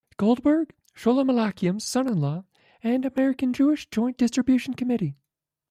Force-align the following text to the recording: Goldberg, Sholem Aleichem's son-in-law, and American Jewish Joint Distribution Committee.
Goldberg, 0.17 0.73
Sholem 0.95 1.29
Aleichem's 1.29 1.83
son-in-law, 1.83 2.43
and 2.83 3.05
American 3.05 3.53
Jewish 3.53 3.87
Joint 3.91 4.17
Distribution 4.17 4.73
Committee. 4.73 5.15